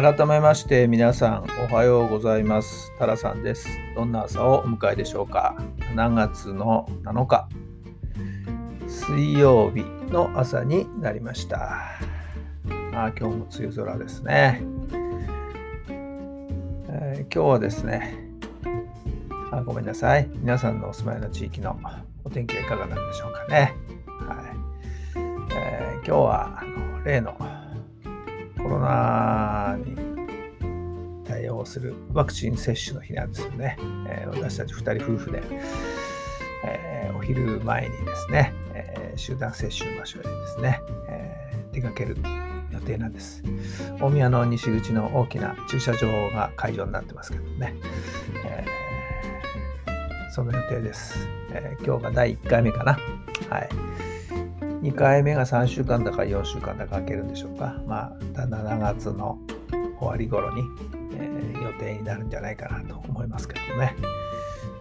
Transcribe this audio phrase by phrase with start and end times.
[0.00, 2.92] 改めまして皆さんおはようございます。
[3.00, 3.66] タラさんです。
[3.96, 5.56] どんな朝をお迎えでしょうか。
[5.96, 7.48] 7月の7日。
[8.86, 11.80] 水曜日の朝になりました。
[12.94, 14.62] あ今日も梅雨空ですね、
[16.90, 18.18] えー、今日はですね
[19.50, 20.30] あごめんなさい。
[20.32, 21.76] 皆さんのお住まいの地域の
[22.22, 23.74] お天気はいかがなんでしょうかね。
[24.28, 25.18] はい。
[25.56, 27.36] えー、今日はあの例の
[28.68, 29.96] コロナに
[31.24, 33.78] 対応するワクチン接種の日なんですよね。
[34.06, 35.42] えー、私たち2人夫婦で、
[36.64, 42.18] えー、お昼前にですね、えー、集団接種の場所へですね、え出かける
[42.70, 43.42] 予定なんです。
[44.00, 47.74] 大宮の西口の大きな駐車場が会場になってますけどね、
[48.44, 48.66] え
[50.30, 52.98] その予定です、え今日が第1回目かな。
[53.48, 53.68] はい。
[54.82, 57.80] 2回目が3週間だか4週間だか空けるんでしょうか。
[57.86, 59.38] まあ、7月の
[59.98, 60.62] 終わり頃に、
[61.14, 63.96] えー、予定になるんじゃないかなと思いますけどね。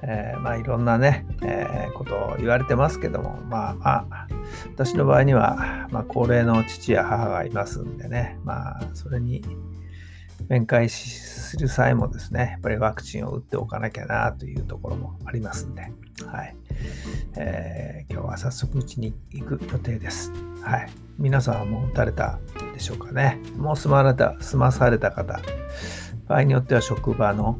[0.04, 4.28] えー、まあいろんなね、えー、ことを言われてますけども、まあまあ、
[4.76, 9.44] 私の場合には、まあ、高齢の父や母がいますんでね、まあそれに
[10.50, 15.92] 面会する際もですね、やっぱりワクチンを打っておかなきゃなというところもありますんで、
[16.26, 16.56] はい。
[17.36, 20.32] えー、今日は早速うちに行く予定です。
[20.62, 20.90] はい。
[21.18, 22.40] 皆さんはもう打たれた
[22.74, 23.40] でしょうかね。
[23.58, 25.40] もう済まれた、済まされた方、
[26.28, 27.60] 場合によっては職場の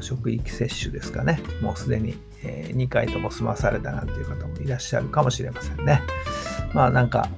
[0.00, 1.40] 職域接種ですかね。
[1.60, 6.02] もうすでに、え2回とも済まされたなんていう方もいらっしゃるかもしれませんね。
[6.74, 7.28] まあなんか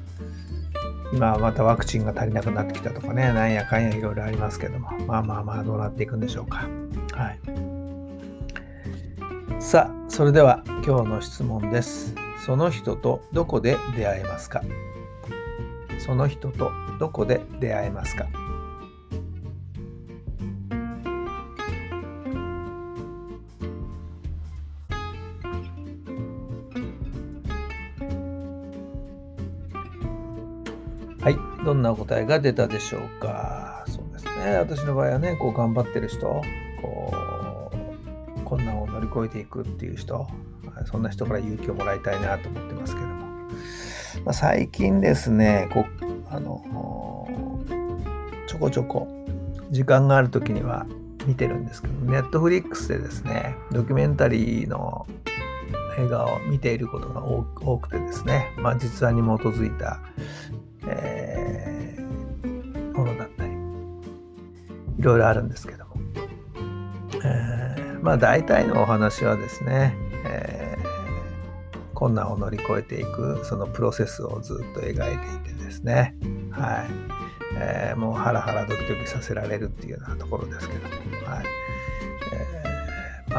[1.13, 6.69] 今またワクチンが足りなくなってきたとかね、なんやかんやいろいろありますけども、まあまあまあどうなっていくんでしょうか。
[7.13, 7.39] はい。
[9.61, 12.15] さあ、それでは今日の質問です。
[12.45, 14.63] その人とどこで出会えますか？
[15.99, 18.27] その人とどこで出会えますか？
[31.29, 33.85] はい、どんなお答えが出たでしょうか？
[33.87, 34.57] そうですね。
[34.57, 36.41] 私の場合はね、こう頑張ってる人、
[36.81, 37.71] こ
[38.35, 40.27] う、困難を乗り越えていくっていう人、
[40.87, 43.15] そんな人から勇気をもらいたいなと思ってますけども。
[44.25, 45.85] まあ、最近ですね、こ
[46.31, 47.61] あの、
[48.47, 49.07] ちょこちょこ
[49.71, 50.87] 時間がある時には
[51.27, 55.07] 見てるんですけど、ネットフリックスでですね、ドキュメンタリーの
[55.99, 57.43] 映画を見ていることが多
[57.79, 60.01] くてですね、まあ、実話に基づいた
[60.89, 65.95] えー、ものだったりいろいろあるんですけども、
[67.25, 69.95] えー、まあ大体のお話はですね、
[70.25, 76.15] えー、困難を乗り越えていくそのプロセスをずっと描いていてですね。
[76.51, 77.19] はい。
[77.61, 80.95] えー、もうハラハラドキドキさせられるっていうようなところですけども、
[81.27, 81.45] はい。
[82.33, 82.68] えー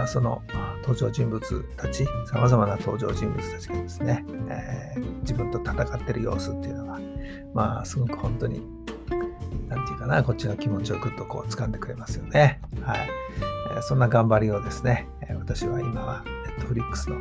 [0.04, 0.42] あ、その
[0.82, 7.00] 登場人物たちさまざまな登場人物たちがですね、えー、自分と戦ってる様子っていうのが
[7.54, 8.62] まあ、すごく本当に、
[9.68, 12.62] なんていうかな、こっちの気持ちをぐっとこう掴んでくれますよね。
[12.82, 13.10] はい。
[13.76, 16.24] えー、そんな頑張りをですね、え私は今は
[16.60, 17.20] Netflix の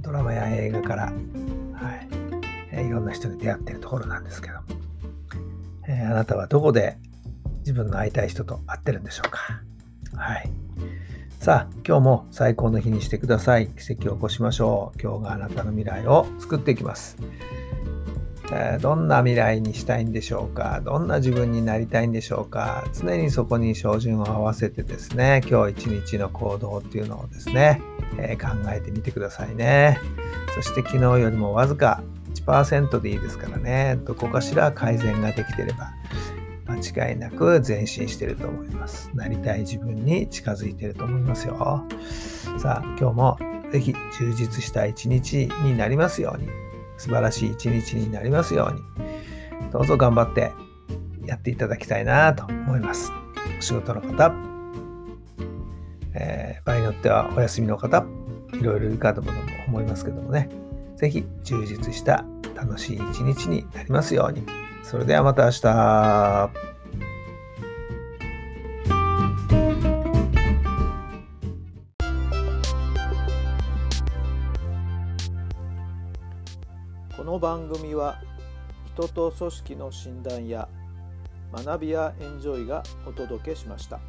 [0.00, 1.14] ドラマや映画から、はい、
[2.70, 4.58] えー、いろんな人に出会ってるところなんですけど、
[5.88, 6.98] えー、あなたはどこで
[7.60, 9.62] 自分の会いたい人と会ってるんでしょうか。
[10.16, 10.50] はい。
[11.48, 13.68] さあ、今日も最高の日にしてください。
[13.68, 15.00] 奇跡を起こしましょう。
[15.00, 17.16] 今日があなたの未来を作っていきます。
[18.52, 27.82] えどんな未来にしたいんでしょうかどんな自分になりたいんでしょうか常にそこに照準を合わせてですね今日一日の行動っていうのをですね、
[28.18, 29.98] えー、考えてみてくださいね
[30.54, 32.02] そして昨日よりもわずか
[32.34, 35.92] 1%でいいですからねどこかしら改善ができてれば
[36.78, 39.10] 間違いなく前進してると思います。
[39.14, 41.84] なりたい自分に近づいてると思いますよ。
[42.58, 43.38] さあ今日も
[43.72, 46.48] ぜひ充実した一日になりますように。
[46.98, 50.52] 素晴らしい一日になりますように、どうぞ頑張って
[51.24, 53.12] やっていただきたいなと思います。
[53.56, 54.34] お仕事の方、
[56.14, 58.04] えー、場合によってはお休みの方、
[58.52, 59.22] いろいろいるかと
[59.68, 60.48] 思いますけどもね、
[60.96, 62.24] ぜひ充実した
[62.58, 64.44] 楽しい一日になりますように。
[64.82, 66.50] それではまた明日。
[77.16, 78.20] この番組は
[78.94, 80.68] 人と組織の診断や
[81.52, 84.00] 学びやエンジョイがお届けしました。